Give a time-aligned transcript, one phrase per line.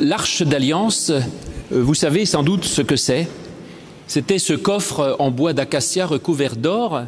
[0.00, 1.20] L'arche d'alliance, euh,
[1.70, 3.28] vous savez sans doute ce que c'est.
[4.06, 7.02] C'était ce coffre en bois d'acacia recouvert d'or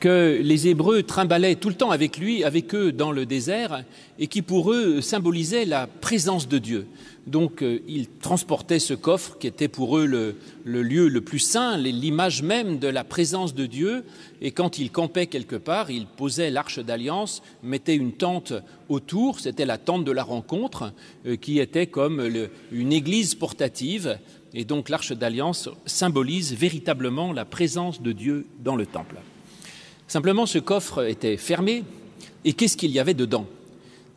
[0.00, 3.84] que les Hébreux trimbalaient tout le temps avec lui, avec eux dans le désert,
[4.18, 6.86] et qui pour eux symbolisait la présence de Dieu.
[7.26, 10.34] Donc euh, ils transportaient ce coffre qui était pour eux le,
[10.64, 14.04] lieu le plus saint, l'image même de la présence de Dieu,
[14.40, 18.54] et quand ils campaient quelque part, ils posaient l'arche d'alliance, mettaient une tente
[18.88, 20.92] autour, c'était la tente de la rencontre,
[21.26, 22.26] euh, qui était comme
[22.72, 24.18] une église portative,
[24.54, 29.16] et donc l'arche d'alliance symbolise véritablement la présence de Dieu dans le temple.
[30.10, 31.84] Simplement, ce coffre était fermé,
[32.44, 33.46] et qu'est-ce qu'il y avait dedans?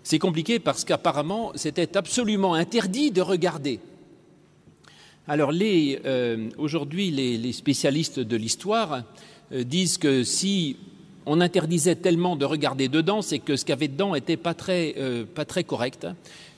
[0.02, 3.80] C'est compliqué parce qu'apparemment, c'était absolument interdit de regarder.
[5.28, 9.04] Alors, euh, aujourd'hui, les, spécialistes de l'histoire
[9.52, 10.78] euh, disent que si
[11.28, 14.56] on interdisait tellement de regarder dedans, c'est que ce qu'il y avait dedans n'était pas
[14.70, 16.08] euh, pas très correct.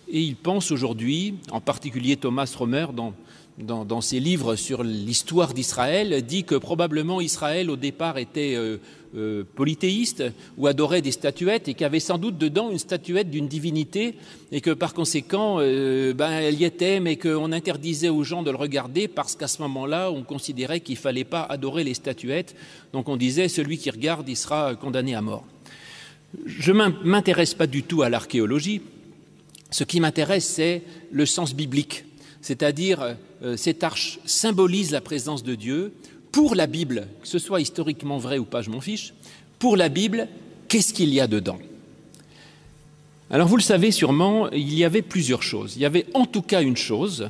[0.08, 3.14] Et ils pensent aujourd'hui, en particulier Thomas Romer, dans
[3.58, 8.78] dans, ses livres sur l'histoire d'Israël, dit que probablement Israël au départ était euh,
[9.16, 10.24] euh, polythéiste
[10.58, 14.16] ou adorait des statuettes et qu'il y avait sans doute dedans une statuette d'une divinité
[14.52, 18.52] et que par conséquent euh, ben, elle y était mais qu'on interdisait aux gens de
[18.52, 22.56] le regarder parce qu'à ce moment-là on considérait qu'il ne fallait pas adorer les statuettes
[22.92, 25.46] donc on disait celui qui regarde il sera condamné à mort.
[26.46, 28.82] Je ne m'intéresse pas du tout à l'archéologie.
[29.72, 32.04] Ce qui m'intéresse, c'est le sens biblique
[32.46, 33.16] c'est-à-dire
[33.56, 35.94] cette arche symbolise la présence de Dieu.
[36.32, 39.14] Pour la Bible, que ce soit historiquement vrai ou pas, je m'en fiche,
[39.60, 40.28] pour la Bible,
[40.68, 41.60] qu'est-ce qu'il y a dedans?
[43.30, 45.76] Alors vous le savez sûrement, il y avait plusieurs choses.
[45.76, 47.30] Il y avait en tout cas une chose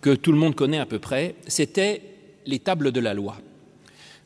[0.00, 2.02] que tout le monde connaît à peu près, c'était
[2.46, 3.36] les tables de la loi.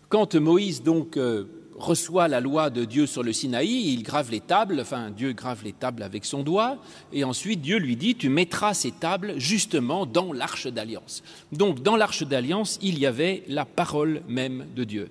[0.09, 1.45] Quand Moïse donc euh,
[1.77, 5.63] reçoit la loi de Dieu sur le Sinaï, il grave les tables, enfin Dieu grave
[5.65, 6.79] les tables avec son doigt,
[7.13, 11.23] et ensuite Dieu lui dit, tu mettras ces tables justement dans l'arche d'alliance.
[11.51, 15.11] Donc dans l'arche d'alliance, il y avait la parole même de Dieu.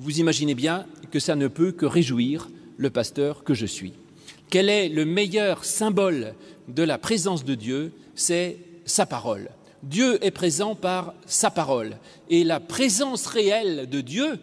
[0.00, 3.92] Vous imaginez bien que ça ne peut que réjouir le pasteur que je suis.
[4.50, 6.34] Quel est le meilleur symbole
[6.68, 7.92] de la présence de Dieu?
[8.14, 9.50] C'est sa parole.
[9.82, 11.96] Dieu est présent par sa parole.
[12.30, 14.38] Et la présence réelle de Dieu,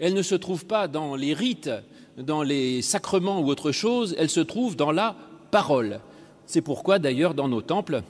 [0.00, 1.70] elle ne se trouve pas dans les rites,
[2.16, 5.14] dans les sacrements ou autre chose, elle se trouve dans la
[5.50, 6.00] parole.
[6.46, 8.02] C'est pourquoi d'ailleurs dans nos temples,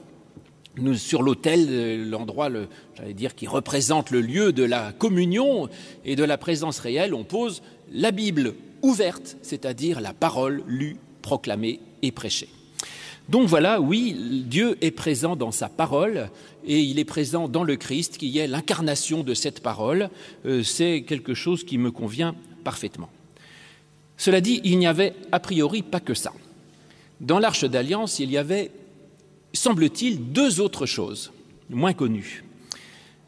[0.95, 5.67] sur l'autel, l'endroit, le, j'allais dire, qui représente le lieu de la communion
[6.05, 11.81] et de la présence réelle, on pose la Bible ouverte, c'est-à-dire la parole lue, proclamée
[12.01, 12.49] et prêchée.
[13.31, 16.29] Donc voilà, oui, Dieu est présent dans sa parole
[16.65, 20.09] et il est présent dans le Christ qui est l'incarnation de cette parole.
[20.45, 23.09] Euh, c'est quelque chose qui me convient parfaitement.
[24.17, 26.33] Cela dit, il n'y avait a priori pas que ça.
[27.21, 28.69] Dans l'arche d'alliance, il y avait,
[29.53, 31.31] semble-t-il, deux autres choses
[31.69, 32.43] moins connues.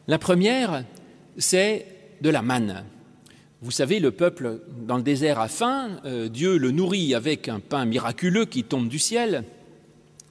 [0.09, 0.83] La première,
[1.37, 1.87] c'est
[2.19, 2.83] de la manne.
[3.61, 7.61] Vous savez, le peuple dans le désert a faim, euh, Dieu le nourrit avec un
[7.61, 9.45] pain miraculeux qui tombe du ciel,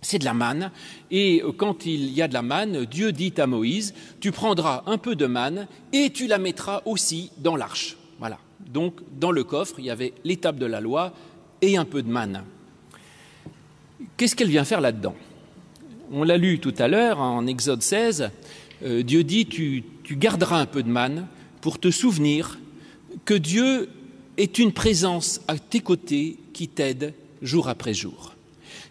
[0.03, 0.71] c'est de la manne.
[1.11, 4.99] Et quand il y a de la manne, Dieu dit à Moïse, tu prendras un
[4.99, 7.97] peu de manne et tu la mettras aussi dans l'arche.
[8.19, 8.39] Voilà.
[8.61, 11.13] Donc, dans le coffre, il y avait l'étape de la loi
[11.63, 12.43] et un peu de manne.
[14.17, 15.15] Qu'est-ce qu'elle vient faire là-dedans?
[16.11, 18.31] On l'a lu tout à l'heure en Exode 16.
[18.83, 21.27] Euh, Dieu dit, tu, tu garderas un peu de manne
[21.61, 22.59] pour te souvenir
[23.25, 23.89] que Dieu
[24.37, 28.32] est une présence à tes côtés qui t'aide jour après jour.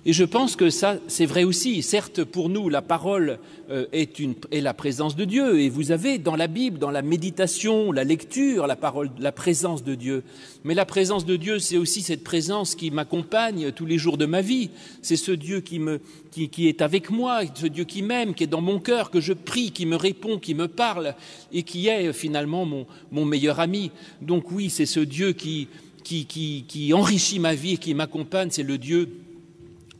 [0.03, 1.83] Et je pense que ça, c'est vrai aussi.
[1.83, 3.37] Certes, pour nous, la parole
[3.69, 5.59] euh, est, une, est, la présence de Dieu.
[5.59, 9.83] Et vous avez dans la Bible, dans la méditation, la lecture, la parole, la présence
[9.83, 10.23] de Dieu.
[10.63, 14.25] Mais la présence de Dieu, c'est aussi cette présence qui m'accompagne tous les jours de
[14.25, 14.71] ma vie.
[15.03, 16.01] C'est ce Dieu qui, me,
[16.31, 19.21] qui, qui est avec moi, ce Dieu qui m'aime, qui est dans mon cœur, que
[19.21, 21.13] je prie, qui me répond, qui me parle
[21.53, 23.91] et qui est finalement mon, mon meilleur ami.
[24.19, 25.67] Donc oui, c'est ce Dieu qui,
[26.03, 28.49] qui, qui, qui enrichit ma vie et qui m'accompagne.
[28.49, 29.07] C'est le Dieu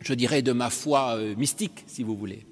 [0.02, 2.46] je dirais, de ma foi euh, mystique, si vous voulez.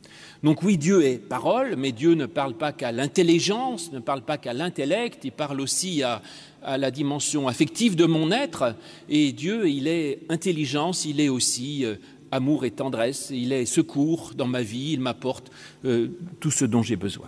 [0.44, 4.38] Donc oui, Dieu est parole, mais Dieu ne parle pas qu'à l'intelligence, ne parle pas
[4.38, 6.22] qu'à l'intellect, il parle aussi à,
[6.64, 8.76] la dimension affective de mon être.
[9.09, 11.96] Et Dieu, il est intelligence, il est aussi euh,
[12.32, 15.52] amour et tendresse, il est secours dans ma vie, il m'apporte
[15.85, 16.09] euh,
[16.40, 17.28] tout ce dont j'ai besoin.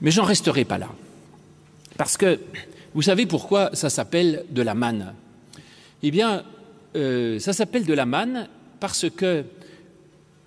[0.00, 0.90] Mais j'en resterai pas là.
[1.96, 2.40] Parce que
[2.94, 5.14] vous savez pourquoi ça s'appelle de la manne?
[6.02, 6.44] Eh bien,
[6.94, 8.48] euh, ça s'appelle de la manne
[8.80, 9.44] parce que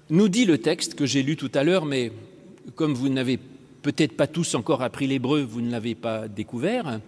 [0.09, 2.12] nous dit le texte que j'ai lu tout à l'heure, mais
[2.75, 3.39] comme vous n'avez
[3.81, 7.00] peut-être pas tous encore appris l'hébreu, vous ne l'avez pas découvert.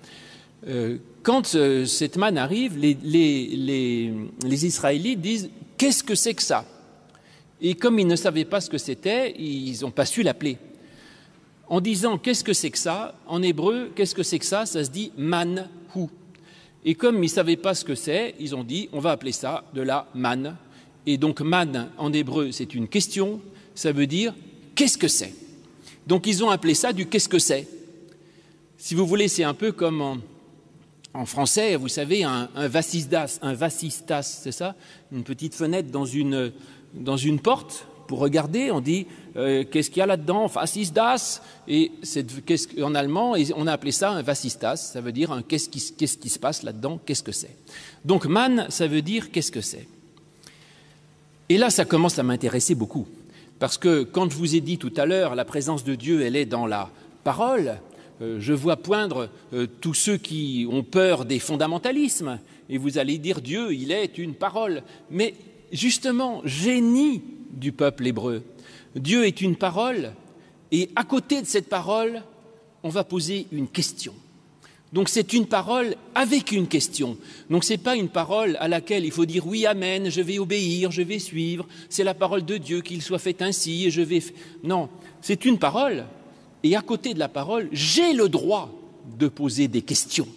[0.67, 6.65] Euh, quand euh, cette manne arrive, les, Israélites disent Qu'est-ce que c'est que ça?
[7.61, 10.57] Et comme ils ne savaient pas ce que c'était, ils n'ont pas su l'appeler.
[11.67, 14.83] En disant qu'est-ce que c'est que ça, en hébreu, qu'est-ce que c'est que ça, ça
[14.83, 16.07] se dit man hu.
[16.85, 19.31] Et comme ils ne savaient pas ce que c'est, ils ont dit on va appeler
[19.31, 20.55] ça de la man.
[21.05, 23.41] Et donc man en hébreu, c'est une question,
[23.75, 24.33] ça veut dire
[24.75, 25.33] qu'est-ce que c'est?
[26.05, 27.67] Donc ils ont appelé ça du qu'est-ce que c'est.
[28.77, 30.21] Si vous voulez, c'est un peu comme
[31.13, 33.55] en, français, vous savez, un, un vasistas, un
[34.21, 34.75] c'est ça?
[35.11, 36.53] Une petite fenêtre dans une,
[36.93, 39.05] dans une porte pour regarder, on dit
[39.35, 42.25] euh, qu'est-ce qu'il y a là-dedans, vasistas, et c'est
[42.81, 46.29] en allemand, on a appelé ça un vasistas, ça veut dire qu'est-ce qui, qu'est-ce qui
[46.29, 47.55] se passe là-dedans, qu'est-ce que c'est.
[48.05, 49.87] Donc man, ça veut dire qu'est-ce que c'est.
[51.49, 53.07] Et là, ça commence à m'intéresser beaucoup,
[53.59, 56.35] parce que quand je vous ai dit tout à l'heure, la présence de Dieu, elle
[56.35, 56.89] est dans la
[57.23, 57.77] parole,
[58.21, 62.39] euh, je vois poindre euh, tous ceux qui ont peur des fondamentalismes,
[62.69, 64.83] et vous allez dire Dieu, il est une parole.
[65.11, 65.35] Mais
[65.71, 67.21] justement, génie
[67.57, 68.43] du peuple hébreu,
[68.95, 70.13] Dieu est une parole,
[70.71, 72.23] et à côté de cette parole,
[72.83, 74.13] on va poser une question.
[74.93, 77.17] Donc c'est une parole avec une question.
[77.49, 80.39] Donc ce n'est pas une parole à laquelle il faut dire oui, amen, je vais
[80.39, 84.01] obéir, je vais suivre, c'est la parole de Dieu, qu'il soit fait ainsi, et je
[84.01, 84.23] vais.
[84.63, 84.87] Non,
[85.21, 86.05] c'est une parole
[86.63, 88.73] et à côté de la parole, j'ai le droit
[89.17, 90.27] de poser des questions.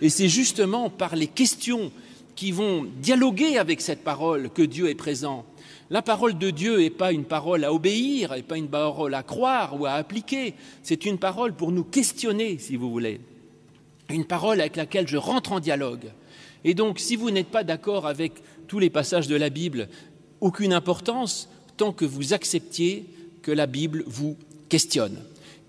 [0.00, 1.90] Et c'est justement par les questions
[2.36, 5.44] qui vont dialoguer avec cette parole que Dieu est présent.
[5.90, 9.22] La parole de Dieu n'est pas une parole à obéir, n'est pas une parole à
[9.22, 13.20] croire ou à appliquer, c'est une parole pour nous questionner, si vous voulez.
[14.10, 16.12] Une parole avec laquelle je rentre en dialogue.
[16.64, 18.32] Et donc, si vous n'êtes pas d'accord avec
[18.66, 19.88] tous les passages de la Bible,
[20.40, 23.06] aucune importance tant que vous acceptiez
[23.40, 24.36] que la Bible vous
[24.68, 25.18] questionne.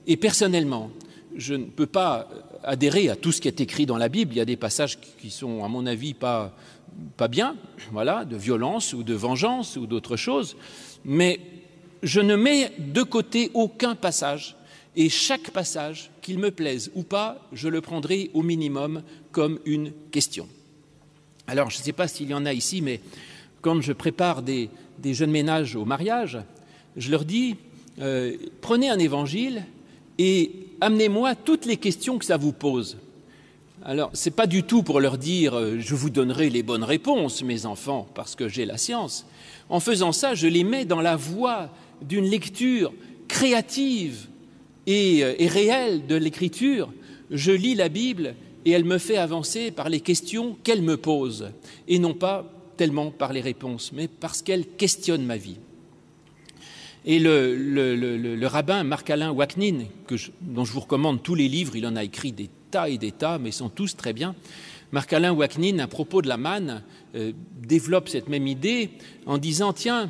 [0.06, 0.92] Et personnellement,
[1.36, 2.28] je ne peux pas
[2.64, 4.34] adhérer à tout ce qui est écrit dans la Bible.
[4.34, 6.54] Il y a des passages qui sont, à mon avis, pas,
[7.18, 7.56] pas bien,
[7.92, 10.56] voilà, de violence ou de vengeance ou d'autres choses.
[11.06, 11.40] Mais
[12.04, 14.56] je ne mets de côté aucun passage.
[14.96, 19.92] Et chaque passage, qu'il me plaise ou pas, je le prendrai au minimum comme une
[20.12, 20.48] question.
[21.48, 23.00] Alors, je ne sais pas s'il y en a ici, mais
[23.62, 26.40] quand je prépare des, des jeunes ménages au mariage,
[26.98, 27.56] je leur dis,
[28.00, 29.64] euh, prenez un évangile
[30.18, 32.98] et amenez-moi toutes les questions que ça vous pose.
[33.84, 36.84] Alors, ce n'est pas du tout pour leur dire euh, je vous donnerai les bonnes
[36.84, 39.26] réponses, mes enfants, parce que j'ai la science.
[39.70, 41.70] En faisant ça, je les mets dans la voie
[42.02, 42.92] d'une lecture
[43.28, 44.28] créative
[44.88, 46.92] euh, et réelle de l'écriture.
[47.32, 48.36] Je lis la Bible
[48.66, 51.52] et elle me fait avancer par les questions qu'elle me pose,
[51.88, 52.46] et non pas
[52.76, 55.58] tellement par les réponses, mais parce qu'elle questionne ma vie.
[57.06, 59.86] Et le, rabbin Marc-Alain Waknin,
[60.42, 63.12] dont je vous recommande tous les livres, il en a écrit des tas et des
[63.12, 64.36] tas, mais ils sont tous très bien.
[64.92, 66.84] Marc-Alain Waknin, à propos de la manne,
[67.16, 67.32] euh,
[67.62, 68.90] développe cette même idée
[69.26, 70.10] en disant Tiens,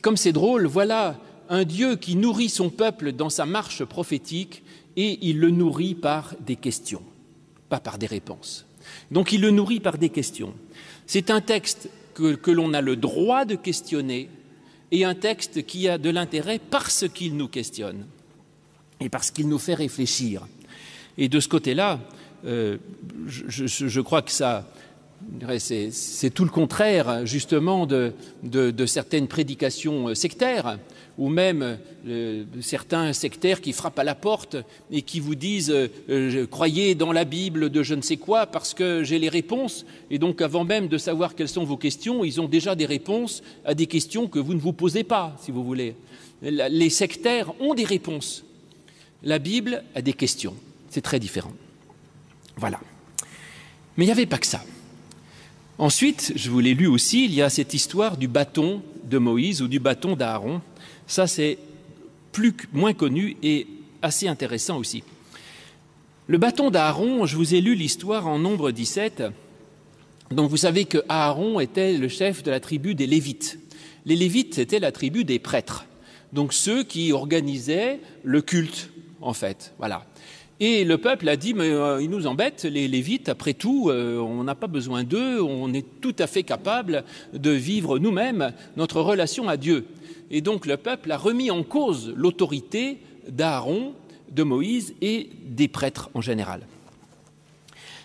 [0.00, 1.18] comme c'est drôle, voilà
[1.48, 4.62] un Dieu qui nourrit son peuple dans sa marche prophétique
[4.96, 7.02] et il le nourrit par des questions,
[7.68, 8.66] pas par des réponses.
[9.10, 10.54] Donc il le nourrit par des questions.
[11.06, 14.28] C'est un texte que l'on a le droit de questionner
[14.92, 18.06] et un texte qui a de l'intérêt parce qu'il nous questionne
[19.00, 20.46] et parce qu'il nous fait réfléchir.
[21.18, 21.98] Et de ce côté-là,
[22.44, 22.76] euh,
[23.26, 24.68] je, crois que ça,
[25.58, 30.78] c'est tout le contraire justement de certaines prédications sectaires
[31.18, 34.56] ou même euh, certains sectaires qui frappent à la porte
[34.90, 38.74] et qui vous disent euh, croyez dans la Bible de je ne sais quoi parce
[38.74, 42.40] que j'ai les réponses et donc avant même de savoir quelles sont vos questions, ils
[42.40, 45.64] ont déjà des réponses à des questions que vous ne vous posez pas, si vous
[45.64, 45.94] voulez.
[46.42, 48.44] Les sectaires ont des réponses.
[49.22, 50.54] La Bible a des questions.
[50.90, 51.52] C'est très différent.
[52.56, 52.80] Voilà.
[53.96, 54.64] Mais il n'y avait pas que ça.
[55.78, 59.62] Ensuite, je vous l'ai lu aussi, il y a cette histoire du bâton de Moïse
[59.62, 60.60] ou du bâton d'Aaron
[61.12, 61.58] ça, c'est
[62.72, 63.66] moins connu et
[64.00, 65.04] assez intéressant aussi.
[66.26, 69.24] Le bâton d'Aaron, je vous ai lu l'histoire en nombre 17.
[70.30, 73.58] Donc vous savez que Aaron était le chef de la tribu des Lévites.
[74.06, 75.84] Les Lévites, c'était la tribu des prêtres.
[76.32, 78.88] Donc ceux qui organisaient le culte,
[79.20, 79.74] en fait.
[79.76, 80.06] Voilà.
[80.60, 84.18] Et le peuple a dit, mais euh, ils nous embêtent, les Lévites, après tout, euh,
[84.18, 89.00] on n'a pas besoin d'eux, on est tout à fait capable de vivre nous-mêmes notre
[89.00, 89.86] relation à Dieu.
[90.30, 93.94] Et donc le peuple a remis en cause l'autorité d'Aaron,
[94.30, 96.66] de Moïse et des prêtres en général.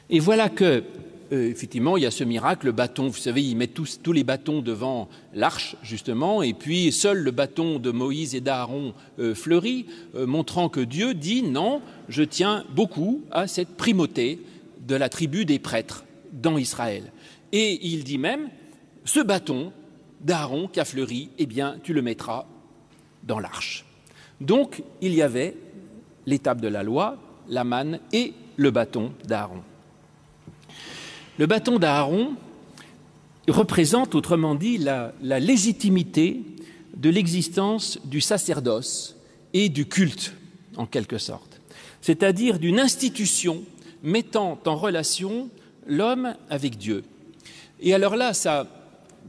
[0.10, 0.84] Et voilà que,
[1.32, 4.24] euh, effectivement, il y a ce miracle, le bâton, vous savez, ils mettent tous, les
[4.24, 9.86] bâtons devant l'arche, justement, et puis seul le bâton de Moïse et d'Aaron euh, fleurit,
[10.16, 14.40] euh, montrant que Dieu dit non, je tiens beaucoup à cette primauté
[14.88, 17.12] de la tribu des prêtres dans Israël.
[17.52, 18.50] Et il dit même,
[19.06, 19.72] ce bâton,
[20.22, 22.46] d'Aaron qui a fleuri, eh bien, tu le mettras
[23.24, 23.86] dans l'arche.
[24.42, 25.56] Donc, il y avait
[26.26, 27.18] l'étape de la loi,
[27.50, 29.62] la manne et le bâton d'Aaron.
[31.38, 32.34] Le bâton d'Aaron
[33.48, 36.42] représente, autrement dit, la, légitimité
[36.96, 39.16] de l'existence du sacerdoce
[39.54, 40.34] et du culte,
[40.78, 41.62] en quelque sorte,
[42.02, 43.64] c'est-à-dire d'une institution
[44.02, 45.50] mettant en relation
[45.86, 47.04] l'homme avec Dieu.
[47.82, 48.68] Et alors là, ça,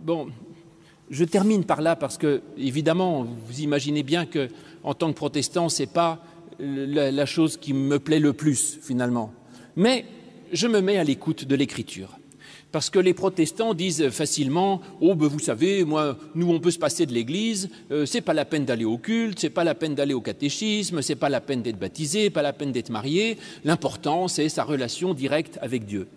[0.02, 0.28] bon,
[1.10, 4.48] je termine par là parce que, évidemment, vous imaginez bien que,
[4.82, 6.24] en tant que protestant, c'est pas
[6.58, 9.32] la, la chose qui me plaît le plus, finalement.
[9.76, 10.06] Mais
[10.52, 12.18] je me mets à l'écoute de l'écriture.
[12.70, 16.78] Parce que les protestants disent facilement Oh, ben vous savez, moi, nous, on peut se
[16.78, 19.94] passer de l'église, euh, c'est pas la peine d'aller au culte, c'est pas la peine
[19.94, 24.28] d'aller au catéchisme, c'est pas la peine d'être baptisé, pas la peine d'être marié, l'important,
[24.28, 26.08] c'est sa relation directe avec Dieu.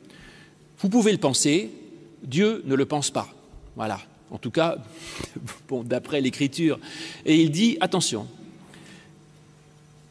[0.79, 1.71] Vous pouvez le penser,
[2.23, 3.33] Dieu ne le pense pas.
[3.77, 4.01] Voilà.
[4.29, 4.77] En tout cas,
[5.85, 6.79] d'après l'écriture.
[7.25, 8.27] Et il dit Attention,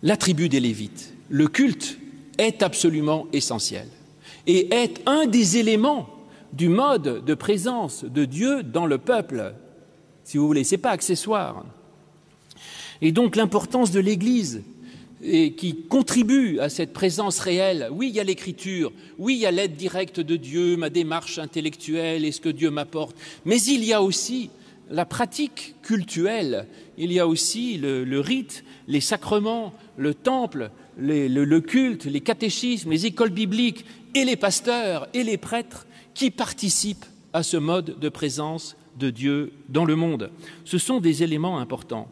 [0.03, 1.99] la tribu des Lévites, le culte
[2.39, 3.87] est absolument essentiel
[4.47, 6.09] et est un des éléments
[6.53, 9.55] du mode de présence de Dieu dans le peuple,
[10.25, 11.65] si vous voulez, ce n'est pas accessoire.
[13.03, 14.63] Et donc l'importance de l'Église
[15.23, 17.89] qui contribue à cette présence réelle.
[17.93, 21.39] Oui, il y a l'écriture, oui, il y a l'aide directe de Dieu, ma démarche
[21.39, 24.51] intellectuelle et ce que Dieu m'apporte, mais il y a aussi
[24.91, 26.67] la pratique cultuelle,
[26.97, 33.07] il y a aussi le, rite, les sacrements, le temple, le culte, les catéchismes, les
[33.07, 38.77] écoles bibliques et les pasteurs et les prêtres qui participent à ce mode de présence
[38.99, 40.31] de Dieu dans le monde.
[40.65, 42.09] Ce sont des éléments importants.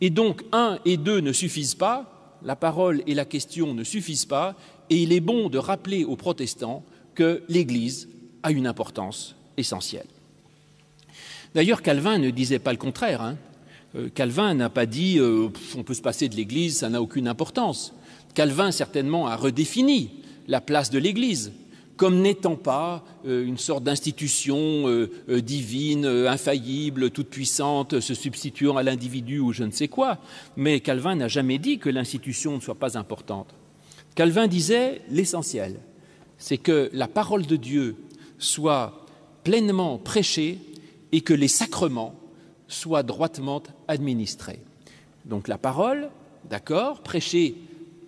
[0.00, 4.26] Et donc, un et deux ne suffisent pas, la parole et la question ne suffisent
[4.26, 4.56] pas,
[4.90, 6.84] et il est bon de rappeler aux protestants
[7.14, 8.08] que l'Église
[8.42, 10.06] a une importance essentielle.
[11.54, 13.22] D'ailleurs, Calvin ne disait pas le contraire.
[13.22, 13.36] Hein.
[14.14, 17.92] Calvin n'a pas dit euh, on peut se passer de l'Église, ça n'a aucune importance.
[18.34, 20.10] Calvin, certainement, a redéfini
[20.52, 21.50] la place de l'Église
[21.96, 28.76] comme n'étant pas euh, une sorte d'institution euh, euh, divine, infaillible, toute puissante, se substituant
[28.76, 30.18] à l'individu ou je ne sais quoi.
[30.56, 33.54] Mais Calvin n'a jamais dit que l'institution ne soit pas importante.
[34.14, 35.80] Calvin disait l'essentiel,
[36.38, 37.96] c'est que la parole de Dieu
[38.38, 39.06] soit
[39.44, 40.58] pleinement prêchée
[41.12, 42.14] et que les sacrements
[42.68, 44.60] soient droitement administrés.
[45.24, 46.10] Donc la parole,
[46.50, 47.54] d'accord, prêcher,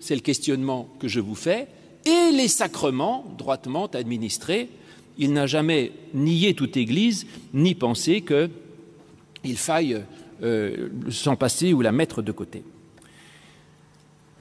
[0.00, 1.68] c'est le questionnement que je vous fais,
[2.04, 4.68] et les sacrements droitement administrés.
[5.16, 10.02] Il n'a jamais nié toute Église, ni pensé qu'il faille
[10.42, 12.64] euh, s'en passer ou la mettre de côté.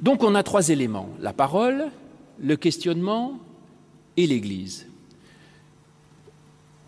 [0.02, 1.86] Donc on a trois éléments la parole,
[2.40, 3.40] le questionnement
[4.18, 4.88] et l'Église.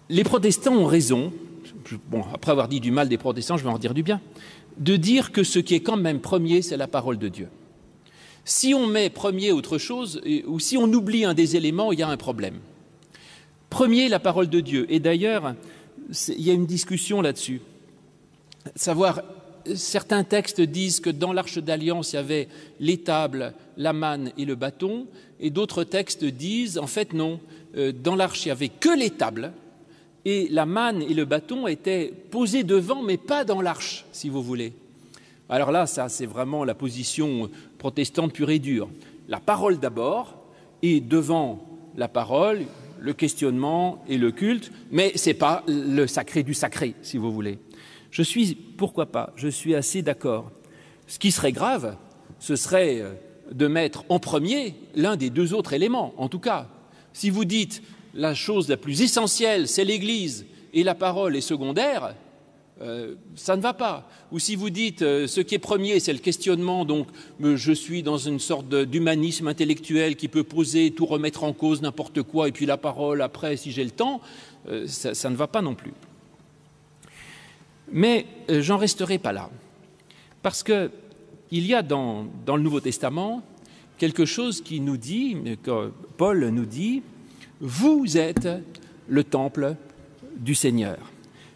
[0.10, 1.32] Les protestants ont raison,
[2.34, 4.22] après avoir dit du mal des protestants, je vais en dire du bien,
[4.78, 7.48] de dire que ce qui est quand même premier, c'est la parole de Dieu.
[8.46, 12.04] Si on met premier autre chose, ou si on oublie un des éléments, il y
[12.04, 12.60] a un problème.
[13.72, 14.86] Premier, la parole de Dieu.
[14.90, 15.56] Et d'ailleurs,
[16.30, 17.62] il y a une discussion là-dessus.
[18.76, 19.24] Savoir,
[19.74, 22.48] certains textes disent que dans l'arche d'alliance, il y avait
[22.80, 25.08] l'étable, la manne et le bâton,
[25.40, 27.40] et d'autres textes disent, en fait, non,
[27.76, 29.54] euh, dans l'arche, il n'y avait que l'étable,
[30.24, 34.44] et la manne et le bâton étaient posés devant, mais pas dans l'arche, si vous
[34.44, 34.74] voulez.
[35.50, 38.90] Alors là, ça, c'est vraiment la position protestante pure et dure.
[39.28, 40.46] La parole d'abord,
[40.82, 42.66] et devant la parole,
[43.00, 47.32] le questionnement et le culte, mais ce n'est pas le sacré du sacré, si vous
[47.32, 47.60] voulez.
[48.12, 50.52] Je suis, pourquoi pas, je suis assez d'accord.
[51.08, 51.98] Ce qui serait grave,
[52.40, 53.14] ce serait euh,
[53.52, 56.14] de mettre en premier l'un des deux autres éléments.
[56.18, 56.68] En tout cas,
[57.14, 57.84] si vous dites
[58.14, 62.16] la chose la plus essentielle, c'est l'Église, et la parole est secondaire,
[62.82, 64.10] euh, ça ne va pas.
[64.32, 67.08] Ou si vous dites euh, ce qui est premier, c'est le questionnement, donc
[67.40, 72.22] je suis dans une sorte d'humanisme intellectuel qui peut poser, tout remettre en cause, n'importe
[72.24, 74.20] quoi, et puis la parole après, si j'ai le temps,
[74.68, 75.94] euh, ça, ne va pas non plus.
[77.92, 79.50] Mais j'en resterai pas là.
[80.42, 80.90] Parce qu'il
[81.52, 83.42] y a dans, dans le Nouveau Testament
[83.98, 87.04] quelque chose qui nous dit, que Paul nous dit,
[87.62, 88.50] vous êtes
[89.08, 89.76] le temple
[90.36, 90.98] du Seigneur.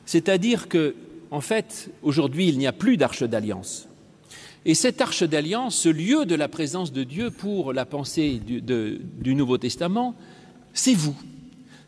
[0.05, 0.95] C'est-à-dire que
[1.31, 3.87] en fait, aujourd'hui, il n'y a plus d'arche d'alliance.
[4.65, 9.35] Et cette arche d'alliance, ce lieu de la présence de Dieu pour la pensée du,
[9.35, 10.15] Nouveau Testament,
[10.73, 11.15] c'est vous.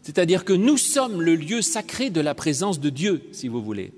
[0.03, 3.91] C'est-à-dire que nous sommes le lieu sacré de la présence de Dieu, si vous voulez.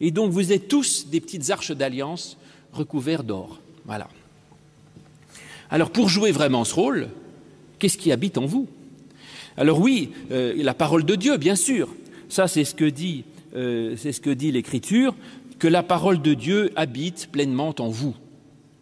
[0.00, 2.36] Et donc vous êtes tous des petites arches d'alliance
[2.72, 3.60] recouvertes d'or.
[3.86, 4.08] Voilà.
[5.70, 7.08] Alors pour jouer vraiment ce rôle,
[7.78, 8.66] qu'est-ce qui habite en vous?
[9.56, 11.88] Alors oui, euh, la parole de Dieu, bien sûr.
[12.28, 13.24] Ça, c'est ce que dit
[13.56, 15.14] euh, c'est ce que dit l'Écriture,
[15.58, 18.14] que la parole de Dieu habite pleinement en vous.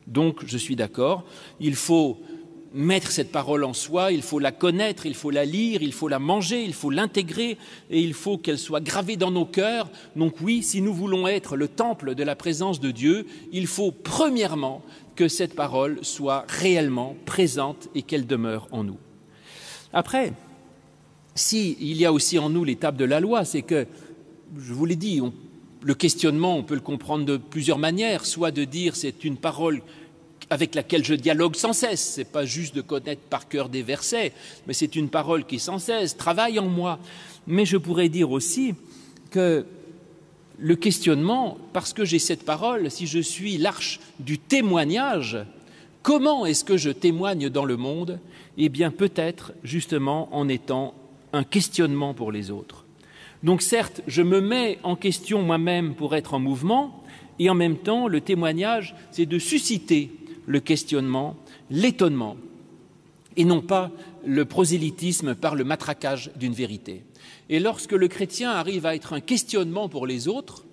[0.07, 1.25] Donc, je suis d'accord,
[1.61, 2.19] il faut
[2.75, 6.09] mettre cette parole en soi, il faut la connaître, il faut la lire, il faut
[6.09, 7.57] la manger, il faut l'intégrer
[7.89, 9.89] et il faut qu'elle soit gravée dans nos cœurs.
[10.17, 13.93] Donc oui, si nous voulons être le temple de la présence de Dieu, il faut
[13.93, 14.83] premièrement
[15.15, 18.99] que cette parole soit réellement présente et qu'elle demeure en nous.
[19.93, 20.33] Après,
[21.37, 23.87] si y a aussi en nous l'étape de la loi, c'est que,
[24.59, 25.21] je vous l'ai dit,
[25.83, 29.83] le questionnement, on peut le comprendre de plusieurs manières, soit de dire c'est une parole
[30.51, 32.15] avec laquelle je dialogue sans cesse.
[32.15, 34.33] Ce n'est pas juste de connaître par cœur des versets,
[34.67, 36.99] mais c'est une parole qui sans cesse travaille en moi.
[37.47, 38.75] Mais je pourrais dire aussi
[39.31, 39.67] que
[40.59, 45.39] le questionnement, parce que j'ai cette parole, si je suis l'arche du témoignage,
[46.03, 48.21] comment est-ce que je témoigne dans le monde?
[48.57, 50.95] Eh bien peut-être justement en étant
[51.33, 52.84] un questionnement pour les autres.
[53.45, 57.05] Donc certes, je me mets en question moi-même pour être en mouvement,
[57.39, 60.11] et en même temps, le témoignage, c'est de susciter
[60.47, 61.37] le questionnement,
[61.71, 62.37] l'étonnement,
[63.37, 63.91] et non pas
[64.25, 67.05] le prosélytisme par le matraquage d'une vérité.
[67.51, 70.65] Et lorsque le chrétien arrive à être un questionnement pour les autres,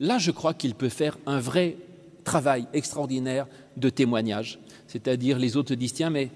[0.00, 1.76] là, je crois qu'il peut faire un vrai
[2.24, 4.58] travail extraordinaire de témoignage.
[4.88, 6.30] C'est-à-dire, les autres disent Tiens, mais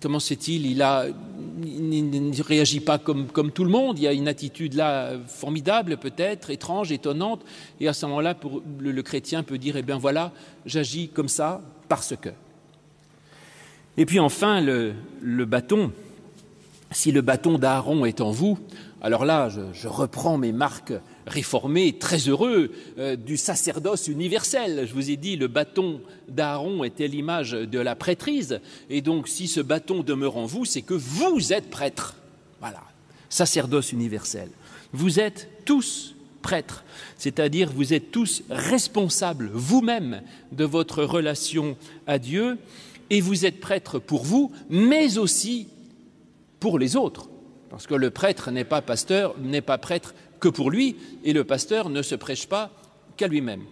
[0.00, 4.74] comment c'est-il il, ne réagit pas comme, tout le monde, il y a une attitude
[4.74, 7.42] là formidable, peut-être, étrange, étonnante.
[7.80, 8.36] Et à ce moment-là,
[8.78, 10.32] le, chrétien peut dire Eh bien voilà,
[10.66, 12.30] j'agis comme ça parce que.
[13.96, 15.92] Et puis enfin, le bâton.
[16.92, 18.58] Si le bâton d'Aaron est en vous,
[19.00, 20.92] alors là, je, reprends mes marques
[21.26, 24.86] réformées, très heureux euh, du sacerdoce universel.
[24.88, 29.46] Je vous ai dit, le bâton d'Aaron était l'image de la prêtrise, et donc si
[29.46, 32.16] ce bâton demeure en vous, c'est que vous êtes prêtre.
[32.60, 32.82] Voilà,
[33.28, 34.48] sacerdoce universel.
[34.92, 36.84] Vous êtes tous prêtres,
[37.16, 41.76] c'est-à-dire vous êtes tous responsables vous-même de votre relation
[42.08, 42.58] à Dieu,
[43.10, 45.68] et vous êtes prêtres pour vous, mais aussi
[46.60, 47.28] pour les autres.
[47.70, 51.44] Parce que le prêtre n'est pas pasteur, n'est pas prêtre que pour lui, et le
[51.44, 52.70] pasteur ne se prêche pas
[53.16, 53.62] qu'à lui-même.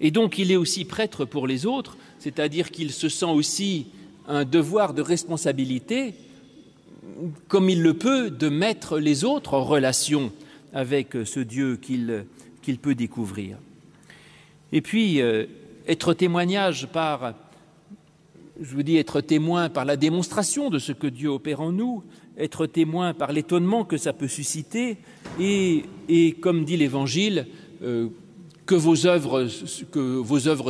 [0.00, 3.86] Et donc il est aussi prêtre pour les autres, c'est-à-dire qu'il se sent aussi
[4.26, 6.14] un devoir de responsabilité,
[7.48, 10.32] comme il le peut, de mettre les autres en relation
[10.72, 12.24] avec ce Dieu qu'il
[12.62, 13.56] qu peut découvrir.
[14.72, 15.46] Et puis, euh,
[15.86, 17.34] être témoignage par,
[18.60, 22.02] je vous dis, être témoin par la démonstration de ce que Dieu opère en nous,
[22.36, 24.98] être témoin par l'étonnement que ça peut susciter
[25.40, 25.84] et,
[26.40, 27.46] comme dit l'Évangile,
[27.82, 28.08] euh,
[28.66, 29.46] que, vos œuvres,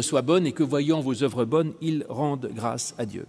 [0.02, 3.26] soient bonnes et que voyant vos œuvres bonnes, ils rendent grâce à Dieu.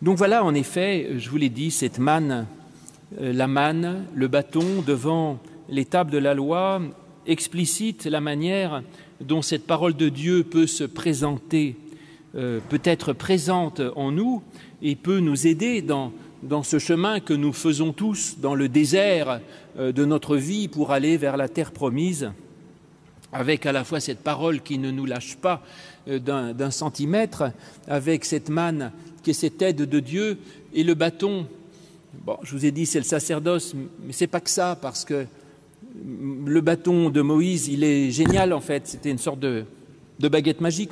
[0.00, 2.46] Donc voilà, en effet, je vous l'ai dit, cette manne,
[3.20, 6.80] euh, la manne, le bâton devant l'étape de la loi
[7.26, 8.82] explicite la manière
[9.20, 11.76] dont cette parole de Dieu peut se présenter,
[12.34, 14.42] peut être présente en nous
[14.82, 16.12] et peut nous aider dans
[16.44, 19.40] dans ce chemin que nous faisons tous dans le désert
[19.78, 22.30] euh, de notre vie pour aller vers la terre promise,
[23.32, 25.62] avec à la fois cette parole qui ne nous lâche pas
[26.08, 27.50] euh, d'un centimètre,
[27.88, 28.92] avec cette manne
[29.22, 30.38] qui est cette aide de Dieu,
[30.74, 31.46] et le bâton.
[32.26, 35.26] Bon, je vous ai dit, c'est le sacerdoce, mais c'est pas que ça, parce que
[36.46, 38.86] le bâton de Moïse, il est génial en fait.
[38.86, 39.64] C'était une sorte de,
[40.18, 40.90] de baguette magique.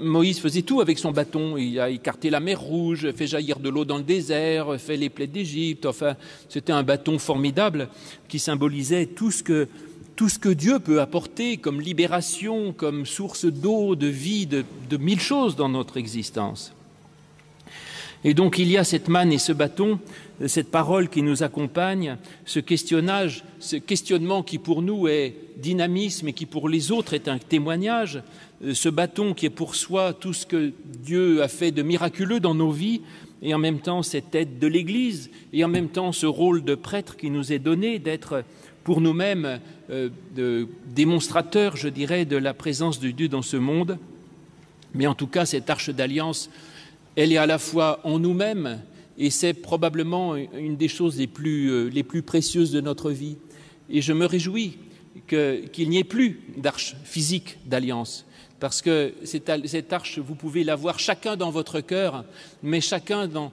[0.00, 1.56] Moïse faisait tout avec son bâton.
[1.56, 5.10] Il a écarté la mer Rouge, fait jaillir de l'eau dans le désert, fait les
[5.10, 5.86] plaies d'Égypte.
[5.86, 6.16] Enfin,
[6.48, 7.88] c'était un bâton formidable
[8.28, 14.46] qui symbolisait tout ce que Dieu peut apporter comme libération, comme source d'eau, de vie,
[14.46, 14.64] de,
[14.96, 16.72] mille choses dans notre existence.
[18.24, 19.98] Et donc il y a cette manne et ce bâton,
[20.46, 26.68] cette parole qui nous accompagne, ce questionnement qui pour nous est dynamisme et qui pour
[26.68, 28.22] les autres est un témoignage,
[28.72, 32.54] ce bâton qui est pour soi tout ce que Dieu a fait de miraculeux dans
[32.54, 33.00] nos vies,
[33.42, 36.74] et en même temps cette aide de l'Église, et en même temps ce rôle de
[36.74, 38.44] prêtre qui nous est donné d'être
[38.84, 43.98] pour nous-mêmes euh, démonstrateurs, je dirais, de la présence de Dieu dans ce monde.
[44.94, 46.50] Mais en tout cas, cette arche d'alliance,
[47.16, 48.80] elle est à la fois en nous-mêmes,
[49.18, 53.36] et c'est probablement une des choses les plus, euh, précieuses de notre vie.
[53.90, 54.78] Et je me réjouis
[55.28, 58.26] qu'il qu n'y ait plus d'arche physique d'alliance,
[58.62, 62.24] parce que cette arche, vous pouvez l'avoir chacun dans votre cœur,
[62.62, 63.50] mais chacun dans,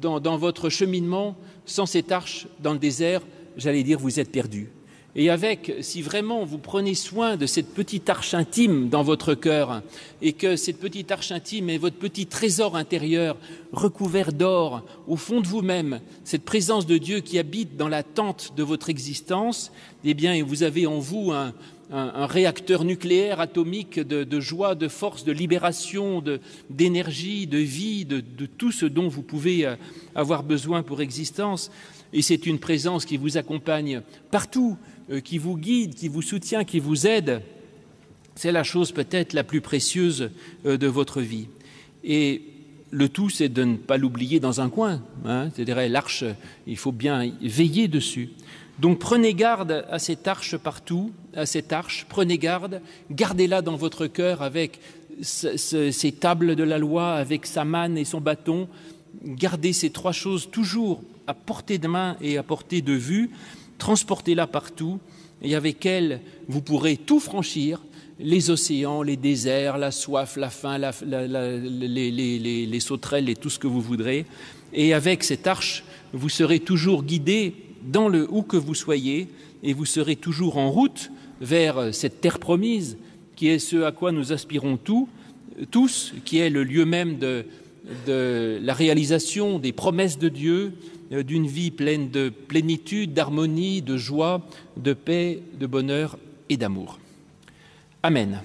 [0.00, 1.34] dans, votre cheminement,
[1.66, 3.22] sans cette arche dans le désert,
[3.56, 4.70] j'allais dire, vous êtes perdu.
[5.16, 9.82] et avec, si vraiment vous prenez soin de cette petite arche intime dans votre cœur,
[10.20, 13.36] et que cette petite arche intime est votre petit trésor intérieur
[13.72, 18.52] recouvert d'or au fond de vous-même, cette présence de Dieu qui habite dans la tente
[18.56, 19.72] de votre existence,
[20.04, 21.52] eh bien, vous avez en vous un,
[21.90, 26.24] réacteur nucléaire atomique de, joie, de force, de libération,
[26.70, 29.76] d'énergie, de, vie, de, de tout ce dont vous pouvez euh,
[30.14, 31.70] avoir besoin pour existence.
[32.14, 34.78] Et c'est une présence qui vous accompagne partout,
[35.10, 37.42] euh, qui vous guide, qui vous soutient, qui vous aide,
[38.34, 40.30] c'est la chose peut-être la plus précieuse
[40.66, 41.48] euh, de votre vie.
[42.04, 42.42] Et
[42.90, 45.02] le tout, c'est de ne pas l'oublier dans un coin.
[45.24, 46.24] Hein, C'est-à-dire l'arche,
[46.66, 48.30] il faut bien veiller dessus.
[48.78, 52.80] Donc prenez garde à cette arche partout, à cette arche, prenez garde,
[53.10, 54.80] gardez-la dans votre cœur avec
[55.22, 58.68] ce, ce, ces tables de la loi, avec sa manne et son bâton.
[59.24, 63.30] Gardez ces trois choses toujours à portée de main et à portée de vue
[63.82, 65.00] transportez-la partout,
[65.42, 67.82] et avec elle, vous pourrez tout franchir,
[68.20, 73.80] les océans, les déserts, la soif, la faim, les sauterelles et tout ce que vous
[73.80, 74.24] voudrez.
[74.72, 75.82] Et avec cette arche,
[76.12, 79.28] vous serez toujours guidé dans le où que vous soyez,
[79.62, 82.96] et vous serez toujours en route vers cette terre promise,
[83.36, 85.08] qui est ce à quoi nous aspirons tous,
[85.70, 87.44] tous qui est le lieu même de,
[88.62, 90.72] la réalisation des promesses de Dieu,
[91.12, 96.16] euh, d'une vie pleine de plénitude, d'harmonie, de joie, de paix, de bonheur
[96.48, 97.00] et d'amour.
[98.04, 98.40] Amen.